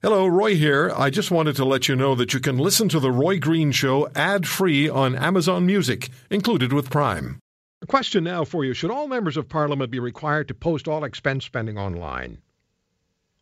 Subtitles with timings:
[0.00, 0.92] Hello, Roy here.
[0.94, 3.72] I just wanted to let you know that you can listen to The Roy Green
[3.72, 7.40] Show ad free on Amazon Music, included with Prime.
[7.82, 11.02] A question now for you Should all members of Parliament be required to post all
[11.02, 12.38] expense spending online?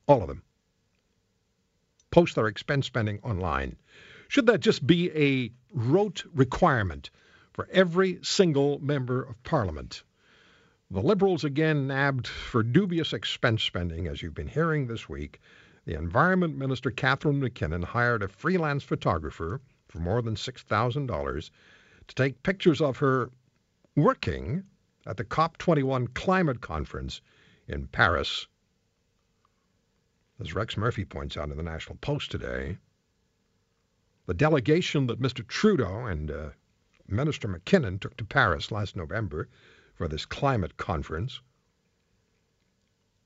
[0.09, 0.43] All of them.
[2.11, 3.77] Post their expense spending online.
[4.29, 7.11] Should that just be a rote requirement
[7.53, 10.05] for every single member of Parliament?
[10.91, 15.39] The Liberals again nabbed for dubious expense spending, as you've been hearing this week
[15.87, 21.51] the Environment Minister, Catherine McKenna, hired a freelance photographer for more than $6,000
[22.09, 23.31] to take pictures of her
[23.95, 24.65] working
[25.07, 27.21] at the COP21 climate conference
[27.69, 28.49] in Paris.
[30.41, 32.79] As Rex Murphy points out in the National Post today,
[34.27, 35.47] the delegation that Mr.
[35.47, 36.51] Trudeau and uh,
[37.07, 39.49] Minister McKenna took to Paris last November
[39.95, 41.41] for this climate conference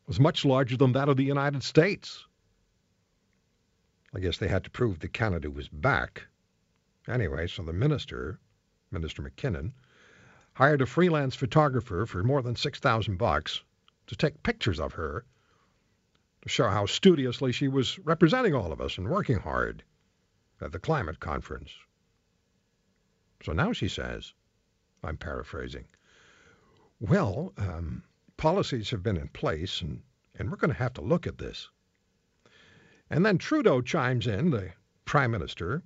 [0.07, 2.27] was much larger than that of the United States.
[4.15, 6.27] I guess they had to prove that Canada was back.
[7.07, 8.41] Anyway, so the minister,
[8.91, 9.71] Minister McKenna,
[10.55, 13.63] hired a freelance photographer for more than 6,000 bucks
[14.09, 15.25] to take pictures of her
[16.43, 19.85] to show how studiously she was representing all of us and working hard
[20.61, 21.73] at the climate conference.
[23.45, 24.35] So now she says,
[25.03, 25.87] I'm paraphrasing,
[26.99, 28.03] well, um,
[28.37, 30.03] policies have been in place and,
[30.35, 31.71] and we're going to have to look at this.
[33.13, 34.73] And then Trudeau chimes in, the
[35.05, 35.83] Prime Minister.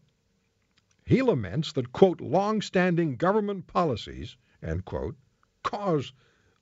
[1.06, 5.16] He laments that, quote, long-standing government policies, end quote,
[5.62, 6.12] cause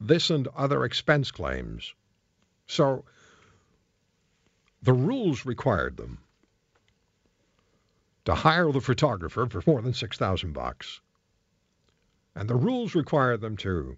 [0.00, 1.94] this and other expense claims.
[2.68, 3.04] So
[4.80, 6.18] the rules required them
[8.24, 11.00] to hire the photographer for more than 6,000 bucks.
[12.36, 13.96] And the rules required them to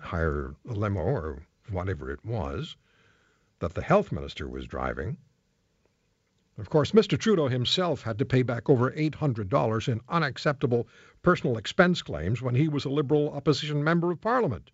[0.00, 2.76] hire a limo or whatever it was
[3.58, 5.18] that the health minister was driving
[6.58, 7.18] of course, Mr.
[7.18, 10.88] Trudeau himself had to pay back over $800 in unacceptable
[11.22, 14.70] personal expense claims when he was a Liberal opposition member of Parliament.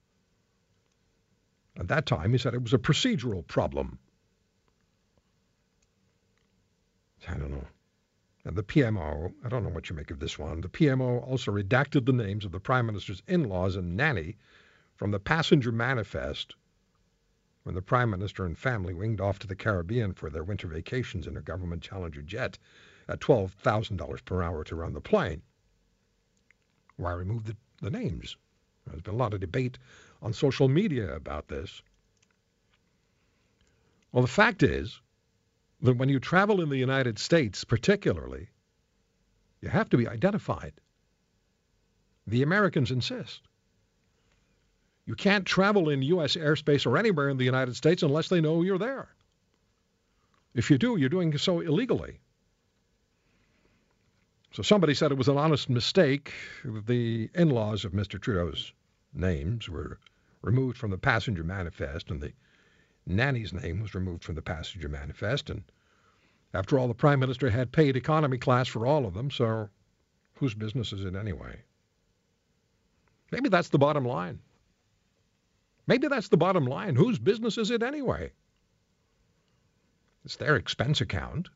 [1.77, 3.99] At that time, he said it was a procedural problem.
[7.29, 7.67] I don't know.
[8.45, 10.61] And the PMO, I don't know what you make of this one.
[10.61, 14.37] The PMO also redacted the names of the Prime Minister's in laws and nanny
[14.97, 16.55] from the passenger manifest
[17.63, 21.27] when the Prime Minister and family winged off to the Caribbean for their winter vacations
[21.27, 22.59] in a government Challenger jet
[23.09, 25.43] at $12,000 per hour to run the plane.
[26.97, 28.37] Why remove the, the names?
[28.87, 29.79] There's been a lot of debate
[30.21, 31.83] on social media about this.
[34.11, 35.01] Well, the fact is
[35.81, 38.49] that when you travel in the United States, particularly,
[39.61, 40.75] you have to be identified.
[42.27, 43.43] The Americans insist.
[45.05, 46.37] You can't travel in U.S.
[46.37, 49.09] airspace or anywhere in the United States unless they know you're there.
[50.55, 52.21] If you do, you're doing so illegally.
[54.53, 56.33] So somebody said it was an honest mistake.
[56.65, 58.21] The in-laws of Mr.
[58.21, 58.73] Trudeau's
[59.15, 59.99] names were
[60.43, 62.33] removed from the passenger manifest, and the
[63.07, 65.49] nanny's name was removed from the passenger manifest.
[65.49, 65.63] And
[66.53, 69.71] after all, the Prime Minister had paid economy class for all of them, so
[70.35, 71.63] whose business is it anyway?
[73.31, 74.39] Maybe that's the bottom line.
[75.87, 76.97] Maybe that's the bottom line.
[76.97, 78.33] Whose business is it anyway?
[80.25, 81.49] It's their expense account.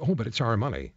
[0.00, 0.92] Oh, but it's our money.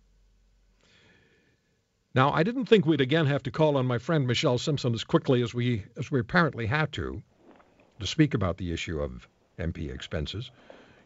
[2.15, 5.03] Now, I didn't think we'd again have to call on my friend Michelle Simson as
[5.03, 7.23] quickly as we as we apparently had to
[7.99, 9.27] to speak about the issue of
[9.57, 10.51] MP expenses.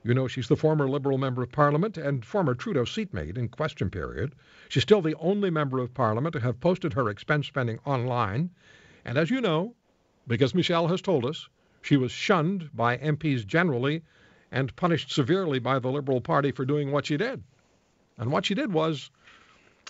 [0.04, 3.90] You know, she's the former Liberal member of Parliament and former Trudeau seatmate in question
[3.90, 4.36] period.
[4.68, 8.50] She's still the only member of Parliament to have posted her expense spending online.
[9.06, 9.76] And as you know,
[10.28, 11.48] because Michelle has told us
[11.82, 14.04] she was shunned by MPs generally
[14.52, 17.44] and punished severely by the Liberal Party for doing what she did.
[18.18, 19.10] And what she did was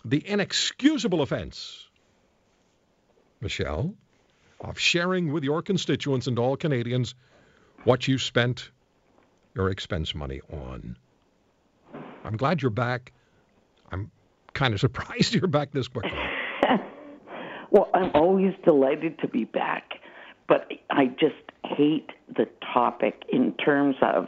[0.06, 1.88] the inexcusable offense,
[3.42, 3.96] Michelle,
[4.59, 7.16] of sharing with your constituents and all Canadians
[7.84, 8.72] what you spent
[9.56, 10.97] your expense money on.
[12.23, 13.14] I'm glad you're back.
[13.91, 14.11] I'm
[14.53, 16.11] kind of surprised you're back this quickly.
[17.72, 19.97] well, I'm always delighted to be back
[20.47, 21.35] but I just
[21.66, 24.28] hate the topic in terms of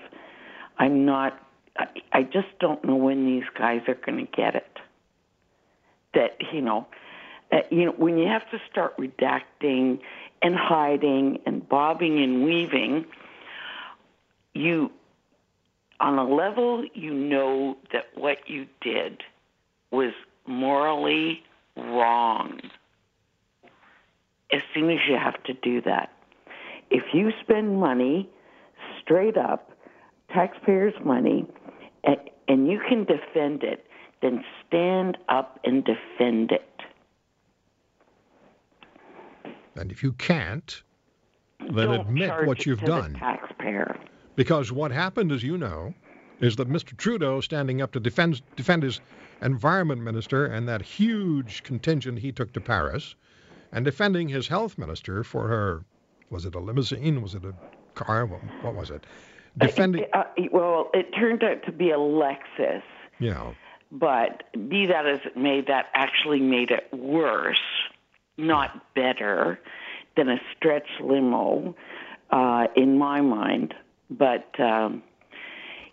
[0.77, 1.39] I'm not.
[1.77, 4.79] I, I just don't know when these guys are going to get it.
[6.13, 6.87] That you know,
[7.51, 9.99] uh, you know, when you have to start redacting
[10.41, 13.05] and hiding and bobbing and weaving,
[14.53, 14.91] you,
[15.99, 19.21] on a level, you know that what you did
[19.91, 20.13] was
[20.47, 21.43] morally
[21.75, 22.59] wrong
[24.51, 26.11] as soon as you have to do that.
[26.89, 28.29] If you spend money
[29.01, 29.71] straight up,
[30.33, 31.45] taxpayers' money,
[32.03, 32.17] and,
[32.47, 33.85] and you can defend it,
[34.21, 36.65] then stand up and defend it.
[39.75, 40.81] And if you can't,
[41.59, 43.13] then Don't admit what you've done.
[43.13, 43.97] Taxpayer.
[44.35, 45.93] Because what happened, as you know,
[46.39, 46.95] is that Mr.
[46.97, 49.01] Trudeau, standing up to defend, defend his
[49.41, 53.15] environment minister and that huge contingent he took to Paris,
[53.71, 55.83] and defending his health minister for her,
[56.29, 57.21] was it a limousine?
[57.21, 57.53] Was it a
[57.95, 58.25] car?
[58.25, 59.05] What, was it?
[59.57, 60.05] Defending.
[60.13, 62.83] Uh, well, it turned out to be a Lexus,
[63.19, 63.53] Yeah.
[63.91, 67.57] but be that as it may, that actually made it worse,
[68.37, 69.59] not better,
[70.15, 71.75] than a stretch limo,
[72.29, 73.73] uh, in my mind.
[74.09, 75.03] But um,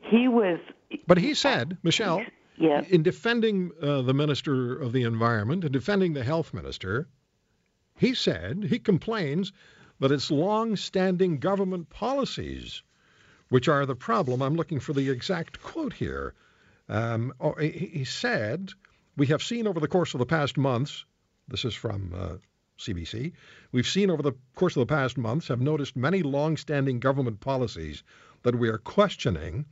[0.00, 0.58] he was.
[1.06, 2.24] But he said, Michelle,
[2.58, 2.82] Yeah.
[2.88, 7.08] in defending uh, the Minister of the Environment and defending the Health Minister,
[7.96, 9.52] he said, he complains
[10.00, 12.82] that it's long-standing government policies
[13.48, 14.42] which are the problem.
[14.42, 16.34] I'm looking for the exact quote here.
[16.88, 18.72] Um, oh, he, said,
[19.16, 21.04] we have seen over the course of the past months,
[21.48, 22.36] this is from uh,
[22.78, 23.32] CBC,
[23.72, 28.02] we've seen over the course of the past months, have noticed many long-standing government policies
[28.42, 29.64] that we are questioning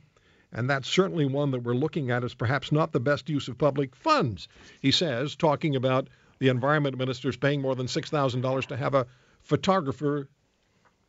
[0.51, 3.57] and that's certainly one that we're looking at as perhaps not the best use of
[3.57, 4.47] public funds.
[4.81, 6.07] He says, talking about
[6.39, 9.05] the environment ministers paying more than $6,000 to have a
[9.41, 10.27] photographer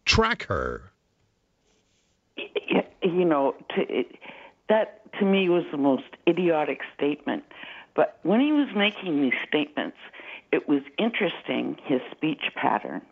[0.05, 0.93] track her.
[3.02, 4.17] you know, to, it,
[4.69, 7.44] that to me was the most idiotic statement.
[7.94, 9.96] But when he was making these statements,
[10.52, 13.02] it was interesting his speech pattern.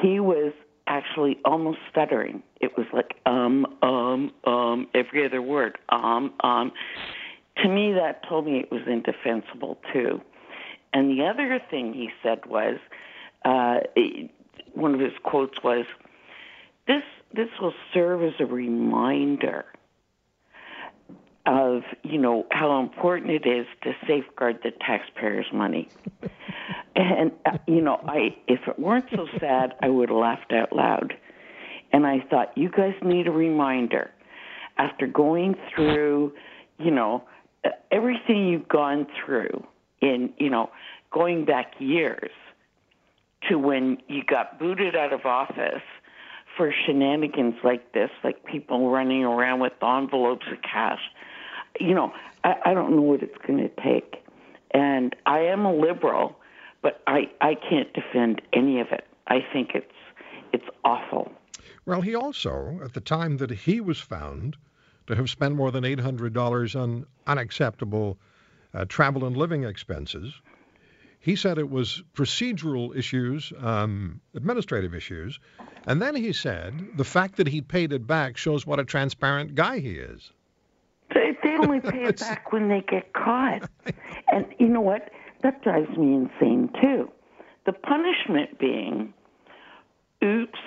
[0.00, 0.52] He was
[0.86, 2.42] actually almost stuttering.
[2.60, 6.72] It was like um, um, um, every other word, um, um.
[7.62, 10.20] To me, that told me it was indefensible too.
[10.92, 12.78] And the other thing he said was,
[13.44, 13.80] uh,
[14.74, 15.86] one of his quotes was,
[16.86, 17.02] "This
[17.32, 19.66] this will serve as a reminder
[21.46, 25.88] of you know how important it is to safeguard the taxpayers' money."
[26.96, 30.72] and uh, you know, I if it weren't so sad, I would have laughed out
[30.72, 31.14] loud.
[31.92, 34.10] And I thought, you guys need a reminder
[34.76, 36.34] after going through,
[36.78, 37.24] you know,
[37.90, 39.66] everything you've gone through
[40.00, 40.70] in, you know,
[41.10, 42.30] going back years
[43.48, 45.82] to when you got booted out of office
[46.56, 51.00] for shenanigans like this, like people running around with envelopes of cash.
[51.78, 52.12] You know,
[52.44, 54.16] I, I don't know what it's going to take.
[54.72, 56.36] And I am a liberal,
[56.82, 59.06] but I, I can't defend any of it.
[59.28, 59.86] I think it's
[60.52, 61.30] it's awful.
[61.84, 64.56] Well, he also, at the time that he was found
[65.06, 68.18] to have spent more than $800 on unacceptable
[68.74, 70.32] uh, travel and living expenses,
[71.20, 75.38] he said it was procedural issues, um, administrative issues,
[75.86, 79.54] and then he said the fact that he paid it back shows what a transparent
[79.54, 80.30] guy he is.
[81.14, 83.68] They, they only pay it back when they get caught.
[84.28, 85.10] And you know what?
[85.42, 87.10] That drives me insane too.
[87.66, 89.12] The punishment being,
[90.24, 90.58] oops,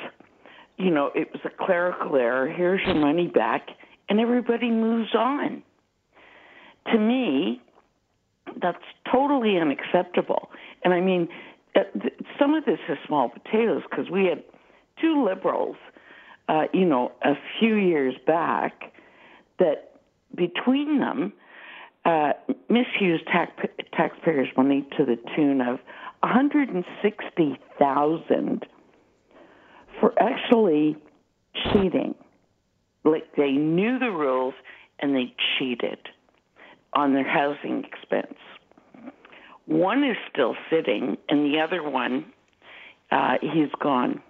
[0.77, 2.48] you know, it was a clerical error.
[2.48, 3.69] Here's your money back,
[4.09, 5.63] and everybody moves on.
[6.92, 7.62] To me,
[8.61, 10.49] that's totally unacceptable.
[10.83, 11.27] And I mean,
[11.75, 11.81] uh,
[12.39, 14.43] some of this is small potatoes because we had
[14.99, 15.77] two liberals,
[16.49, 18.93] uh, you know, a few years back
[19.59, 19.99] that
[20.35, 21.31] between them
[22.05, 22.31] uh,
[22.69, 25.79] misused tax- taxpayers' money to the tune of
[26.21, 28.65] 160,000
[30.00, 30.98] for actually
[31.53, 32.15] cheating.
[33.03, 34.53] Like they knew the rules
[35.00, 35.98] and they cheated
[36.93, 38.38] on their housing expense.
[39.65, 42.25] One is still sitting, and the other one,
[43.12, 44.21] uh, he's gone.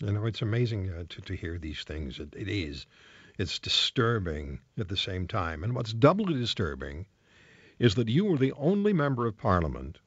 [0.00, 2.18] You know, it's amazing uh, to, to hear these things.
[2.18, 2.86] It, it is.
[3.38, 5.64] It's disturbing at the same time.
[5.64, 7.06] And what's doubly disturbing
[7.78, 9.98] is that you were the only member of Parliament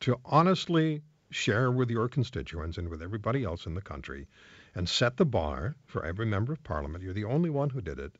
[0.00, 4.26] to honestly share with your constituents and with everybody else in the country
[4.74, 7.02] and set the bar for every member of Parliament.
[7.02, 8.16] You're the only one who did it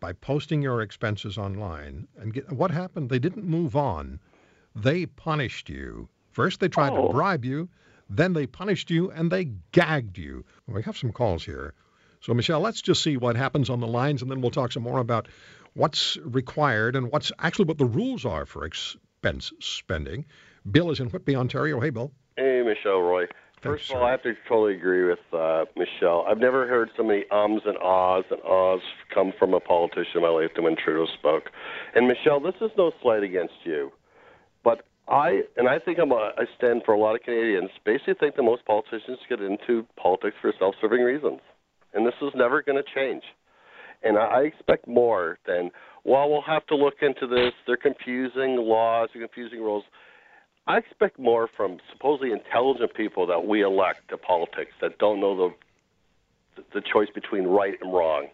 [0.00, 2.08] by posting your expenses online.
[2.18, 3.10] And get, what happened?
[3.10, 4.20] They didn't move on.
[4.74, 6.08] They punished you.
[6.32, 7.08] First, they tried Oh.
[7.08, 7.68] to bribe you.
[8.10, 10.44] Then they punished you and they gagged you.
[10.66, 11.74] We have some calls here.
[12.20, 14.82] So, Michelle, let's just see what happens on the lines, and then we'll talk some
[14.82, 15.28] more about
[15.74, 20.24] what's required and what's actually what the rules are for expense spending.
[20.68, 21.80] Bill is in Whitby, Ontario.
[21.80, 22.10] Hey, Bill.
[22.36, 23.26] Hey, Michelle Roy.
[23.60, 26.24] Thanks, First of all, I have to totally agree with uh, Michelle.
[26.28, 28.80] I've never heard so many ums and ahs and ahs
[29.12, 31.50] come from a politician in my life than when Trudeau spoke.
[31.94, 33.90] And Michelle, this is no slight against you,
[34.62, 37.70] but I and I think I'm a, I stand for a lot of Canadians.
[37.84, 41.40] Basically, think that most politicians get into politics for self-serving reasons,
[41.94, 43.24] and this is never going to change.
[44.04, 45.72] And I, I expect more than,
[46.04, 47.52] well, we'll have to look into this.
[47.66, 49.82] They're confusing laws, they're confusing rules.
[50.68, 55.54] I expect more from supposedly intelligent people that we elect to politics that don't know
[56.56, 58.26] the the choice between right and wrong.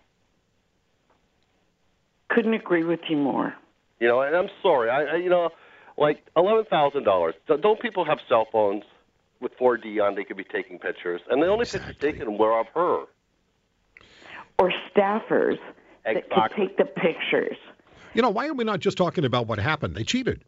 [2.31, 3.55] Couldn't agree with you more.
[4.01, 4.91] You know, and I'm sorry.
[4.91, 5.51] I, I you know,
[5.97, 7.35] like eleven thousand dollars.
[7.47, 8.83] Don't people have cell phones
[9.41, 10.17] with 4D on?
[10.17, 11.93] They could be taking pictures, and the only Exactly.
[11.95, 13.05] pictures taken were of her.
[14.59, 15.59] Or staffers
[16.05, 17.57] that could take the pictures.
[18.15, 19.95] You know, why are we not just talking about what happened?
[19.95, 20.43] They cheated.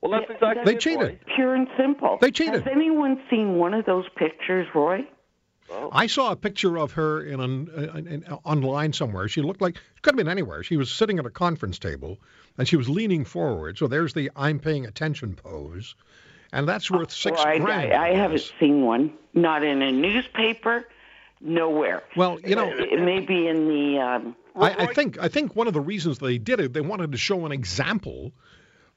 [0.00, 1.00] Well, that's Yeah, exactly They cheated.
[1.00, 1.18] Roy.
[1.34, 2.18] Pure and simple.
[2.20, 2.62] They cheated.
[2.62, 5.06] Has anyone seen one of those pictures, Roy?
[5.68, 9.28] Well, I saw a picture of her in, an, in, in online somewhere.
[9.28, 10.62] She looked like she could have been anywhere.
[10.64, 12.18] She was sitting at a conference table
[12.58, 13.78] and she was leaning forward.
[13.78, 15.94] So there's the I'm paying attention pose,
[16.52, 17.92] and that's worth six well, I, grand.
[17.92, 19.12] I, I haven't seen one.
[19.32, 20.88] Not in a newspaper.
[21.40, 22.02] Nowhere.
[22.16, 23.98] Well, you know, It may be in the.
[23.98, 27.12] Um, I, I think I think one of the reasons they did it, they wanted
[27.12, 28.32] to show an example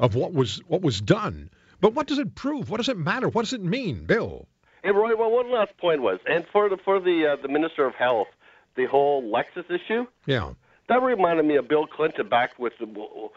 [0.04, 1.50] of what was what was done.
[1.82, 2.70] But what does it prove?
[2.70, 3.30] What does it matter?
[3.30, 4.46] What does it mean, Bill?
[4.84, 5.16] Hey, Roy.
[5.16, 8.28] Well, one last point was, and for the for the uh, the Minister of Health,
[8.76, 10.52] the whole Lexus issue Yeah.
[10.90, 13.30] that reminded me of Bill Clinton back with the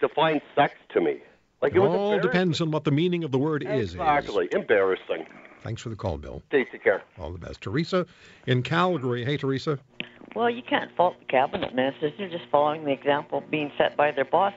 [0.00, 1.18] define sex to me.
[1.62, 3.90] Like it It was all depends on what the meaning of the word is.
[3.90, 3.94] is.
[3.94, 5.26] Exactly, embarrassing.
[5.62, 6.42] Thanks for the call, Bill.
[6.50, 7.02] Take care.
[7.18, 7.60] All the best.
[7.62, 8.06] Teresa
[8.46, 9.24] in Calgary.
[9.24, 9.78] Hey, Teresa.
[10.34, 12.12] Well, you can't fault the cabinet ministers.
[12.18, 14.52] They're just following the example being set by their boss.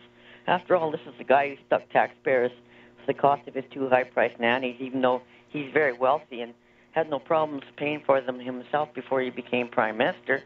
[0.47, 2.51] After all, this is the guy who stuck taxpayers
[2.97, 6.53] with the cost of his two high-priced nannies, even though he's very wealthy and
[6.91, 10.43] had no problems paying for them himself before he became prime minister.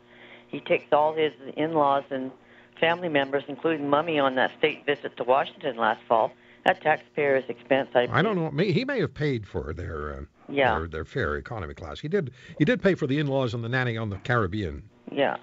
[0.47, 2.31] He takes all his in-laws and
[2.79, 6.31] family members, including Mummy, on that state visit to Washington last fall
[6.65, 7.89] at taxpayers' expense.
[7.95, 8.63] I, I don't know.
[8.63, 10.79] He may have paid for their uh, Yeah.
[10.79, 11.99] their, their fare economy class.
[11.99, 12.31] He did.
[12.57, 14.83] He did pay for the in-laws and the nanny on the Caribbean.
[15.11, 15.37] Yeah,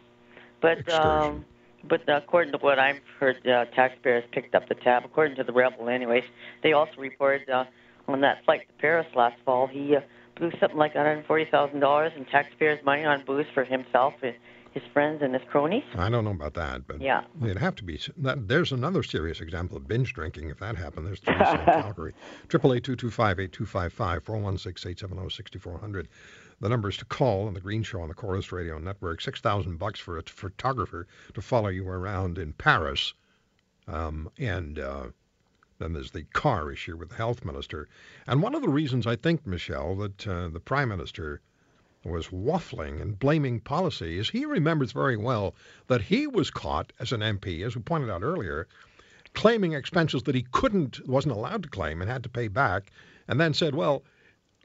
[0.60, 1.36] but Excursion.
[1.36, 1.44] um,
[1.84, 5.04] but according to what I've heard, uh, taxpayers picked up the tab.
[5.04, 6.24] According to the Rebel, anyways,
[6.62, 7.64] they also reported uh,
[8.06, 10.00] on that flight to Paris last fall, he uh,
[10.36, 14.14] blew something like one hundred forty thousand dollars in taxpayers' money on booze for himself,
[14.22, 14.34] and
[14.74, 15.82] his friends, and his cronies.
[15.96, 17.22] I don't know about that, but Yeah.
[17.42, 17.98] it'd have to be.
[18.18, 20.50] That, there's another serious example of binge drinking.
[20.50, 22.12] If that happened, there's in Calgary.
[22.48, 25.28] Triple eight two two five eight two five five four one six eight seven zero
[25.30, 26.08] sixty four hundred.
[26.60, 29.20] The numbers to call on the Green Show on the Corus Radio Network.
[29.20, 33.14] Six thousand bucks for a photographer to follow you around in Paris,
[33.86, 35.06] um, and uh,
[35.78, 37.88] then there's the car issue with the health minister.
[38.26, 41.40] And one of the reasons I think, Michelle, that uh, the prime minister
[42.04, 45.54] was waffling and blaming policy is he remembers very well
[45.86, 48.66] that he was caught as an MP, as we pointed out earlier,
[49.34, 52.90] claiming expenses that he couldn't, wasn't allowed to claim and had to pay back,
[53.28, 54.02] and then said, well,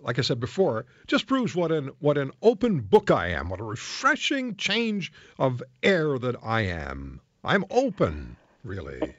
[0.03, 3.59] like I said before, just proves what an what an open book I am, what
[3.59, 7.21] a refreshing change of air that I am.
[7.43, 9.15] I'm open, really.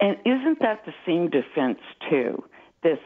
[0.00, 2.44] And isn't that the same defense too?
[2.82, 2.98] This,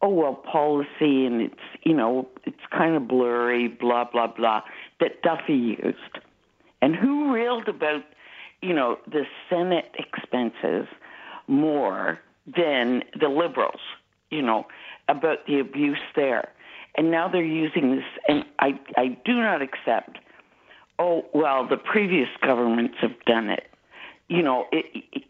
[0.00, 4.62] oh well, policy and it's you know it's kind of blurry, blah blah blah,
[5.00, 6.18] that Duffy used,
[6.80, 8.02] and who railed about
[8.60, 10.86] you know the Senate expenses
[11.48, 13.80] more than the Liberals,
[14.30, 14.66] you know,
[15.08, 16.48] about the abuse there,
[16.96, 20.18] and now they're using this, and I I do not accept.
[20.98, 23.64] Oh well, the previous governments have done it.
[24.28, 25.24] You know, it, it,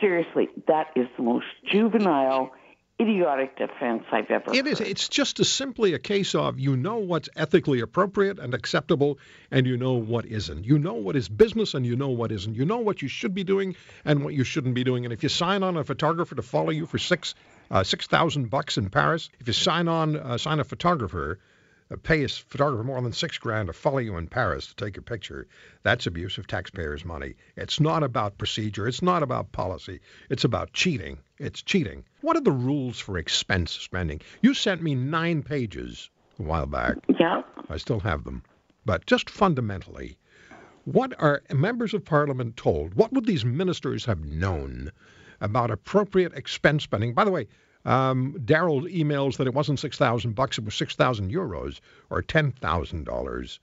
[0.00, 2.52] seriously, that is the most juvenile,
[3.00, 4.80] idiotic defense I've ever It is.
[4.80, 9.18] It's just a simply a case of you know what's ethically appropriate and acceptable,
[9.50, 10.64] and you know what isn't.
[10.64, 12.54] You know what is business, and you know what isn't.
[12.54, 15.04] You know what you should be doing and what you shouldn't be doing.
[15.04, 17.34] And if you sign on a photographer to follow you for six
[17.70, 21.38] uh, six thousand bucks in Paris, if you sign on uh, sign a photographer.
[21.90, 24.94] Uh, pay a photographer more than six grand to follow you in Paris to take
[24.94, 25.46] your picture.
[25.84, 27.36] That's abuse of taxpayers' money.
[27.56, 28.86] It's not about procedure.
[28.86, 30.00] It's not about policy.
[30.28, 31.16] It's about cheating.
[31.38, 32.04] It's cheating.
[32.20, 34.20] What are the rules for expense spending?
[34.42, 36.96] You sent me nine pages a while back.
[37.18, 37.40] Yeah.
[37.70, 38.42] I still have them.
[38.84, 40.18] But just fundamentally,
[40.84, 42.94] what are members of parliament told?
[42.96, 44.92] What would these ministers have known
[45.40, 47.14] about appropriate expense spending?
[47.14, 47.46] By the way,
[47.84, 51.80] um, Daryl emails that it wasn't six thousand bucks; it was six thousand euros
[52.10, 53.60] or ten thousand dollars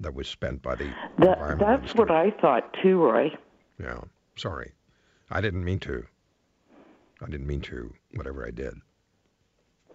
[0.00, 0.84] that was spent by the
[1.18, 1.98] That, environment that's minister.
[1.98, 3.30] what I thought too, Roy.
[3.80, 4.00] Yeah,
[4.36, 4.72] sorry,
[5.30, 6.04] I didn't mean to.
[7.22, 7.94] I didn't mean to.
[8.14, 8.74] Whatever I did,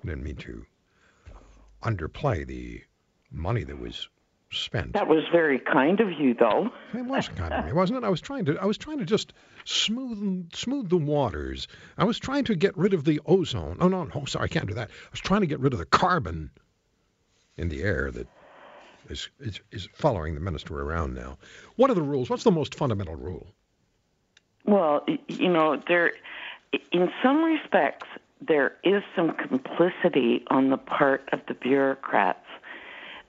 [0.03, 0.65] I didn't mean to
[1.83, 2.81] underplay the
[3.31, 4.09] money that was
[4.51, 4.93] spent.
[4.93, 6.69] That was very kind of you, though.
[6.93, 8.05] It was kind of me, wasn't it?
[8.05, 9.33] I was trying to I was trying to just
[9.65, 11.67] smooth smooth the waters.
[11.97, 13.77] I was trying to get rid of the ozone.
[13.79, 14.89] Oh no, no, sorry, I can't do that.
[14.89, 16.51] I was trying to get rid of the carbon
[17.57, 18.27] in the air that
[19.09, 21.37] is, is, is following the minister around now.
[21.75, 22.29] What are the rules?
[22.29, 23.47] What's the most fundamental rule?
[24.65, 26.13] Well, you know, there,
[26.91, 28.07] in some respects,
[28.45, 32.45] there is some complicity on the part of the bureaucrats.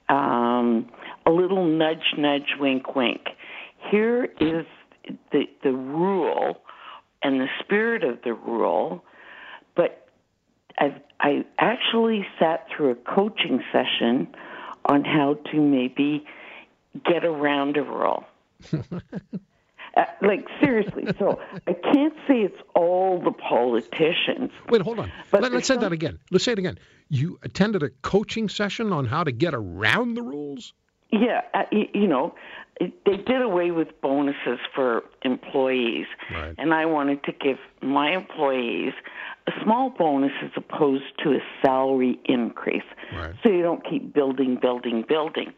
[0.08, 0.90] Um,
[1.26, 3.20] a little nudge, nudge, wink, wink.
[3.90, 4.66] Here is
[5.32, 6.60] the the rule
[7.22, 9.04] and the spirit of the rule,
[9.74, 10.08] but
[10.78, 14.28] I've, I actually sat through a coaching session
[14.86, 16.24] on how to maybe
[17.04, 18.24] get around a rule.
[19.96, 24.52] Uh, like seriously, so I can't say it's all the politicians.
[24.68, 25.10] Wait, hold on.
[25.32, 25.82] But Let, us say some...
[25.82, 26.20] that again.
[26.30, 26.78] Let's say it again.
[27.08, 30.74] You attended a coaching session on how to get around the rules.
[31.12, 32.34] Yeah, uh, you, you know,
[32.80, 36.54] they did away with bonuses for employees, right.
[36.56, 38.92] and I wanted to give my employees
[39.46, 43.34] a small bonus as opposed to a salary increase, right.
[43.42, 45.52] so you don't keep building, building, building.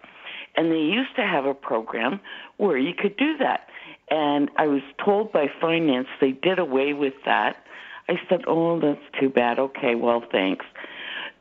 [0.56, 2.20] And they used to have a program
[2.56, 3.68] where you could do that.
[4.10, 7.56] And I was told by finance they did away with that.
[8.08, 9.58] I said, "Oh, that's too bad.
[9.58, 10.66] Okay, well, thanks."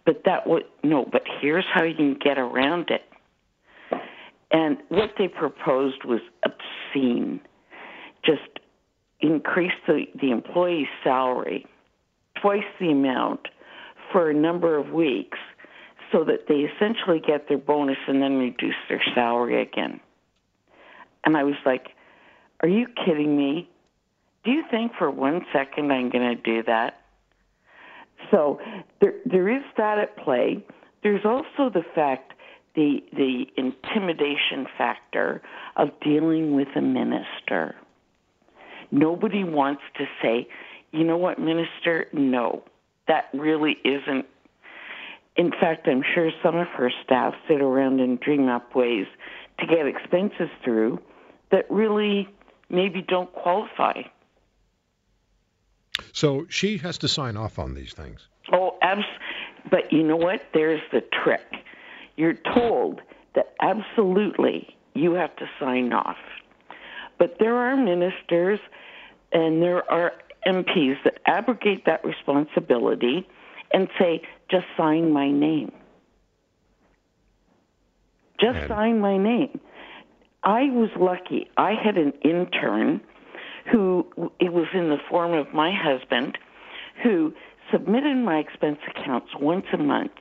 [0.05, 1.05] But that would no.
[1.05, 3.03] But here's how you can get around it.
[4.51, 7.39] And what they proposed was obscene.
[8.25, 8.59] Just
[9.21, 11.65] increase the, the employee's salary
[12.41, 13.47] twice the amount
[14.11, 15.37] for a number of weeks
[16.11, 19.99] so that they essentially get their bonus and then reduce their salary again.
[21.23, 21.89] And I was like,
[22.61, 23.69] are you kidding me?
[24.43, 27.01] Do you think for one second I'm going to do that?
[28.29, 28.59] So
[28.99, 30.63] there, there is that at play.
[31.03, 32.33] There's also the fact,
[32.75, 35.41] the the intimidation factor
[35.75, 37.75] of dealing with a minister.
[38.91, 40.47] Nobody wants to say,
[40.91, 42.07] you know what, minister?
[42.13, 42.63] No,
[43.07, 44.25] that really isn't.
[45.37, 49.07] In fact, I'm sure some of her staff sit around and dream up ways
[49.59, 50.99] to get expenses through
[51.51, 52.27] that really
[52.69, 54.01] maybe don't qualify.
[56.13, 58.27] So she has to sign off on these things.
[58.51, 59.03] Oh, abs-
[59.69, 60.41] but you know what?
[60.53, 61.60] There's the trick.
[62.21, 63.01] You're told
[63.33, 66.17] that absolutely you have to sign off.
[67.17, 68.59] But there are ministers
[69.31, 70.11] and there are
[70.45, 73.27] MPs that abrogate that responsibility
[73.73, 75.71] and say, just sign my name.
[78.39, 79.59] Just and sign my name.
[80.43, 81.49] I was lucky.
[81.57, 83.01] I had an intern
[83.71, 84.05] who
[84.39, 86.37] it was in the form of my husband
[87.01, 87.33] who
[87.71, 90.11] submitted my expense accounts once a month.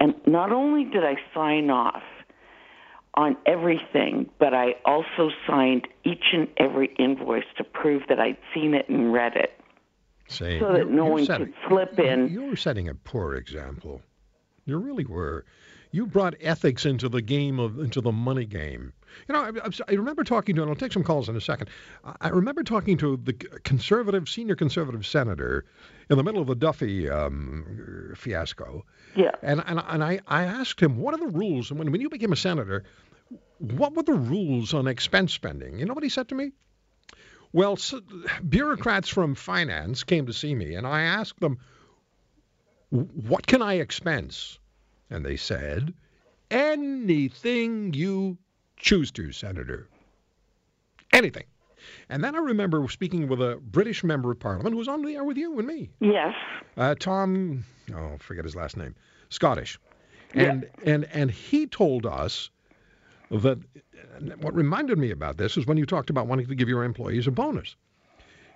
[0.00, 2.02] And not only did I sign off
[3.14, 8.74] on everything, but I also signed each and every invoice to prove that I'd seen
[8.74, 9.52] it and read it.
[10.28, 12.28] See, so that no one setting, could slip in.
[12.28, 14.02] You were setting a poor example.
[14.66, 15.46] You really were.
[15.90, 18.92] You brought ethics into the game of into the money game.
[19.26, 21.70] You know, I, I remember talking to, and I'll take some calls in a second.
[22.20, 25.64] I remember talking to the conservative, senior conservative senator
[26.10, 28.84] in the middle of the Duffy um, fiasco.
[29.16, 29.30] Yeah.
[29.42, 31.70] And and, and I, I asked him, what are the rules?
[31.70, 32.84] And when, when you became a senator,
[33.58, 35.78] what were the rules on expense spending?
[35.78, 36.52] You know what he said to me?
[37.52, 38.02] Well, so,
[38.46, 41.58] bureaucrats from finance came to see me, and I asked them,
[42.90, 44.58] what can I expense?
[45.10, 45.94] And they said,
[46.50, 48.36] anything you
[48.76, 49.88] choose to, Senator.
[51.12, 51.44] Anything.
[52.08, 55.14] And then I remember speaking with a British member of Parliament who was on the
[55.14, 55.90] air with you and me.
[56.00, 56.34] Yes.
[56.76, 58.94] Uh, Tom, oh, forget his last name,
[59.30, 59.78] Scottish.
[60.34, 60.92] And, yeah.
[60.92, 62.50] and, and he told us
[63.30, 63.58] that
[64.40, 67.26] what reminded me about this is when you talked about wanting to give your employees
[67.26, 67.76] a bonus.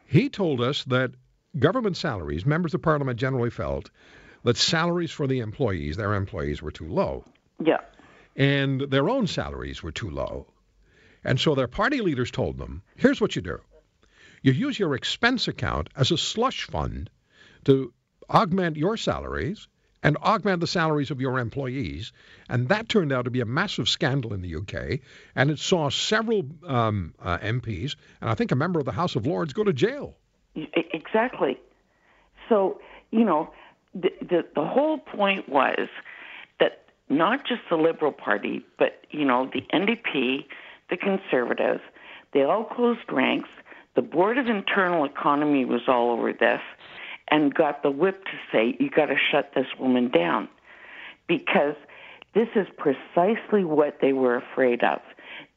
[0.06, 1.12] He told us that
[1.58, 3.90] government salaries, members of parliament generally felt
[4.44, 7.24] that salaries for the employees, their employees, were too low.
[7.64, 7.80] Yeah.
[8.36, 10.46] And their own salaries were too low.
[11.24, 13.60] And so their party leaders told them, here's what you do.
[14.42, 17.10] You use your expense account as a slush fund
[17.64, 17.92] to
[18.28, 19.68] augment your salaries
[20.02, 22.12] and augment the salaries of your employees.
[22.48, 25.00] And that turned out to be a massive scandal in the UK.
[25.36, 29.14] And it saw several um, uh, MPs, and I think a member of the House
[29.14, 30.16] of Lords, go to jail.
[30.54, 31.58] Exactly.
[32.48, 32.80] So,
[33.12, 33.52] you know,
[33.94, 35.88] the, the, the whole point was
[36.60, 40.46] that not just the Liberal Party, but, you know, the NDP,
[40.90, 41.80] the Conservatives,
[42.32, 43.48] they all closed ranks.
[43.94, 46.60] The Board of Internal Economy was all over this
[47.30, 50.48] and got the whip to say, you got to shut this woman down.
[51.28, 51.76] Because
[52.34, 55.00] this is precisely what they were afraid of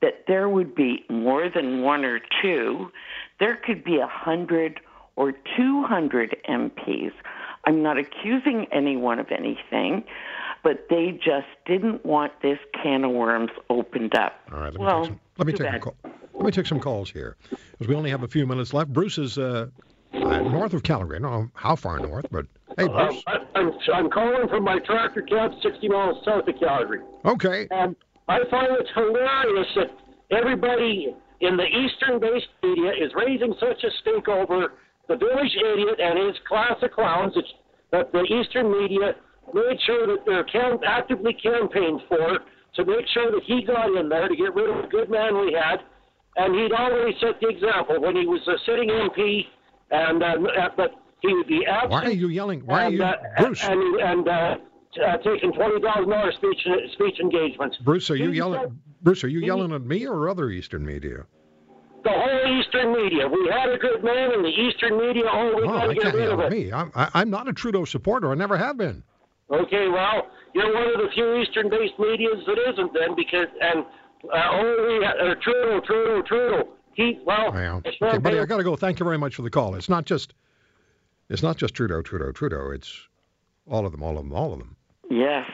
[0.02, 2.88] that there would be more than one or two,
[3.40, 4.80] there could be a hundred
[5.16, 7.12] or 200 MPs.
[7.66, 10.04] I'm not accusing anyone of anything,
[10.64, 14.34] but they just didn't want this can of worms opened up.
[14.52, 15.96] All right, let me well, take some, let me take a call.
[16.34, 18.92] Let me take some calls here, because we only have a few minutes left.
[18.92, 19.68] Bruce is uh,
[20.14, 21.18] uh, north of Calgary.
[21.18, 22.46] I don't know how far north, but
[22.78, 23.24] hey, Um, Bruce.
[23.28, 27.00] I, I'm, I'm calling from my tractor cab 60 miles south of Calgary.
[27.24, 27.68] Okay.
[27.72, 27.96] And
[28.28, 29.92] I find it hilarious that
[30.38, 34.74] everybody in the eastern-based media is raising such a stink over
[35.08, 37.44] the village idiot and his class of clowns that,
[37.92, 39.16] that the eastern media
[39.54, 42.40] made sure that they're cam- actively campaigned for
[42.76, 45.38] to make sure that he got in there to get rid of the good man
[45.40, 45.78] we had.
[46.38, 49.46] And he'd already set the example when he was a sitting MP,
[49.92, 50.26] and uh,
[50.60, 50.92] uh, but
[51.22, 51.92] he would be absent.
[51.92, 52.60] Why are you yelling?
[52.66, 53.64] Why are you, uh, Bruce?
[53.64, 54.56] And, and uh,
[55.06, 57.78] uh, taking twenty thousand dollars speech speech engagements.
[57.78, 58.60] Bruce, are you He yelling?
[58.64, 61.26] said- Bruce, are you yelling at me or other Eastern media?
[62.06, 63.28] The whole Eastern media.
[63.28, 65.24] We had a good man in the Eastern media.
[65.30, 66.66] Oh, we Oh, got to get can't rid yell of at it.
[66.66, 66.72] me.
[66.72, 68.32] I'm, I, I'm not a Trudeau supporter.
[68.32, 69.02] I never have been.
[69.52, 73.80] Okay, well, you're one of the few Eastern-based medias that isn't then, because and
[74.32, 76.70] uh, oh, we uh, Trudeau, Trudeau, Trudeau.
[76.94, 78.76] He well, Well, it's okay, buddy, I got to go.
[78.76, 79.76] Thank you very much for the call.
[79.76, 80.34] It's not just,
[81.30, 82.70] it's not just Trudeau, Trudeau, Trudeau.
[82.72, 82.92] It's
[83.70, 84.76] all of them, all of them, all of them.
[85.10, 85.46] Yes.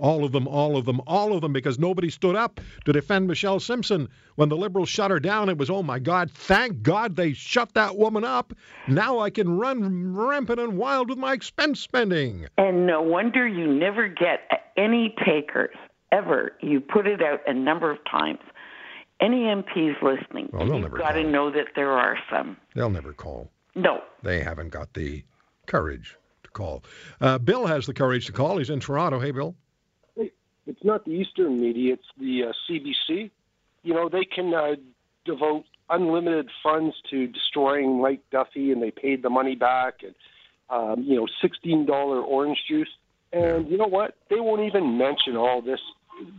[0.00, 3.28] All of them, all of them, all of them, because nobody stood up to defend
[3.28, 4.08] Michelle Simson.
[4.36, 7.74] When the Liberals shut her down, it was, oh my God, thank God they shut
[7.74, 8.54] that woman up.
[8.88, 12.46] Now I can run rampant and wild with my expense spending.
[12.56, 14.40] And no wonder you never get
[14.76, 15.76] any takers
[16.12, 16.52] ever.
[16.60, 18.40] You put it out a number of times.
[19.20, 22.56] Any MPs listening, Well, you've got to know that there are some.
[22.74, 23.50] They'll never call.
[23.74, 24.00] No.
[24.22, 25.24] They haven't got the
[25.66, 26.84] courage to call.
[27.20, 28.56] Uh, Bill has the courage to call.
[28.56, 29.20] He's in Toronto.
[29.20, 29.54] Hey, Bill.
[30.70, 33.30] It's not the Eastern media, it's the uh, CBC.
[33.82, 34.76] You know, they can uh,
[35.24, 40.14] devote unlimited funds to destroying Mike Duffy, and they paid the money back, and
[40.70, 42.88] um, you know, sixteen dollar orange juice.
[43.32, 44.14] And you know what?
[44.28, 45.80] They won't even mention all this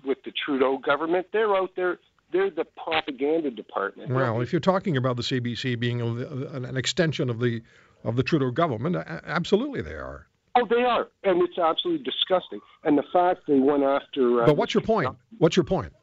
[0.06, 1.28] with the Trudeau government.
[1.34, 2.00] They're out there.
[2.32, 4.12] They're the propaganda department.
[4.12, 7.62] Well, if you're talking about the CBC being an extension of the
[8.06, 10.28] of the Trudeau government, absolutely they are.
[10.56, 12.60] Oh, they are, and it's absolutely disgusting.
[12.84, 14.44] And the fact they went after.
[14.44, 15.16] Uh, But what's your point?
[15.38, 15.94] What's your point?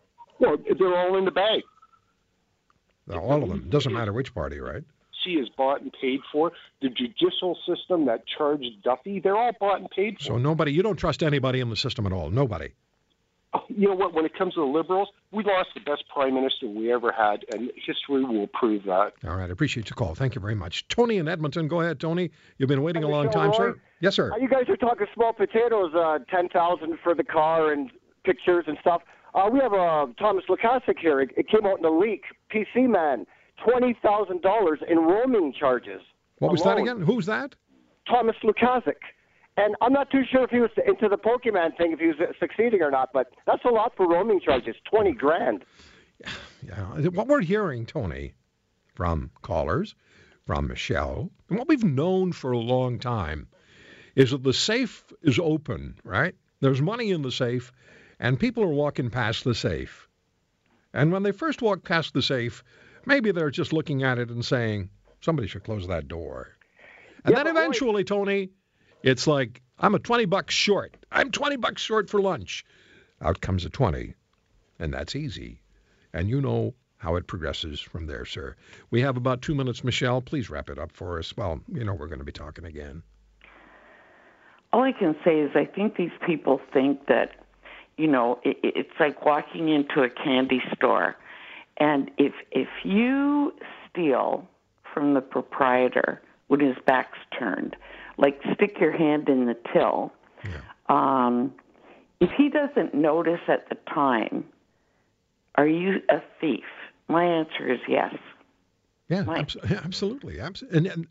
[0.41, 1.63] Well, they're all in the bag.
[3.07, 3.69] Now, all of them.
[3.71, 4.85] Doesn't matter which party, right?
[5.25, 6.53] she is bought and paid for.
[6.81, 10.25] The judicial system that charged Duffy, they're all bought and paid for.
[10.25, 12.31] So nobody, you don't trust anybody in the system at all.
[12.31, 12.71] Nobody.
[13.69, 14.15] You know what?
[14.15, 17.45] When it comes to the liberals, we lost the best prime minister we ever had,
[17.53, 19.13] and history will prove that.
[19.27, 20.15] All right, I appreciate your call.
[20.15, 20.89] Thank you very much.
[20.89, 22.31] Tony in Edmonton, go ahead, Tony.
[22.57, 23.57] You've been waiting a long time, Roy.
[23.57, 23.81] sir.
[24.01, 24.33] Yes, sir.
[24.33, 27.91] Uh, You guys are talking small potatoes, uh, ten thousand for the car and
[28.25, 29.03] pictures and stuff.
[29.35, 31.21] Uh, we have uh, Thomas Lukaszuk here.
[31.21, 32.23] It, it came out in a leak.
[32.53, 33.27] PC man,
[33.63, 36.01] twenty thousand dollars in roaming charges.
[36.39, 37.03] What was that again?
[37.03, 37.55] Who's that?
[38.09, 38.95] Thomas Lukaszuk.
[39.59, 42.17] And I'm not too sure if he was into the Pokemon thing, if he was
[42.39, 45.65] succeeding or not, but that's a lot for roaming charges, twenty grand.
[46.63, 48.35] Yeah, what we're hearing, Tony,
[48.95, 49.97] from callers,
[50.47, 53.49] from Michelle, and what we've known for a long time,
[54.15, 56.37] is that the safe is open, right?
[56.61, 57.73] There's money in the safe,
[58.21, 60.09] and people are walking past the safe.
[60.93, 62.63] And when they first walk past the safe,
[63.07, 64.91] maybe they're just looking at it and saying,
[65.21, 66.57] somebody should close that door.
[67.25, 68.51] And Yeah, then eventually, Tony,
[69.03, 70.97] it's like, I'm a 20 bucks short.
[71.13, 72.65] I'm 20 bucks short for lunch.
[73.21, 74.15] Out comes a 20.
[74.79, 75.61] And that's easy.
[76.13, 78.57] And you know how it progresses from there, sir.
[78.91, 80.21] We have about two minutes, Michelle.
[80.21, 81.37] Please wrap it up for us.
[81.37, 83.03] Well, you know we're going to be talking again.
[84.73, 87.31] All I can say is I think these people think that,
[87.97, 91.17] you know, it, it's like walking into a candy store,
[91.79, 93.55] and if if you
[93.89, 94.47] steal
[94.93, 97.77] from the proprietor when his back's turned,
[98.19, 100.13] like stick your hand in the till,
[100.89, 101.53] um,
[102.21, 104.45] if he doesn't notice at the time,
[105.55, 106.65] are you a thief?
[107.09, 108.15] My answer is yes.
[109.09, 110.41] Yeah, abs- yeah, absolutely.
[110.41, 111.07] Abs- and, and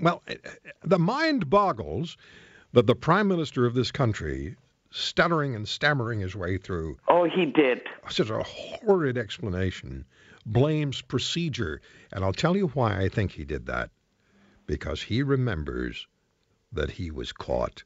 [0.00, 0.50] well, eh, eh,
[0.84, 2.16] the mind boggles
[2.72, 4.56] that the prime minister of this country,
[4.90, 7.80] stuttering and stammering his way through Oh, he did.
[8.08, 10.04] such a horrid explanation,
[10.44, 11.80] blames procedure.
[12.12, 13.90] And I'll tell you why I think he did that.
[14.66, 16.06] Because he remembers
[16.72, 17.84] that he was caught.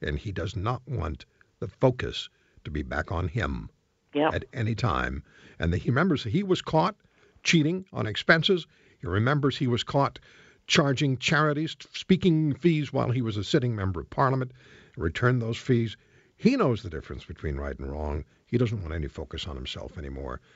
[0.00, 1.26] And he does not want
[1.60, 2.28] the focus
[2.64, 3.70] to be back on him
[4.14, 4.30] Yeah.
[4.32, 5.22] at any time.
[5.58, 6.96] And that he remembers that he was caught
[7.42, 8.66] cheating on expenses.
[9.00, 10.18] He remembers he was caught
[10.66, 14.52] charging charities speaking fees while he was a sitting member of parliament,
[14.96, 15.96] returned those fees.
[16.36, 18.24] He knows the difference between right and wrong.
[18.46, 20.40] He doesn't want any focus on himself anymore.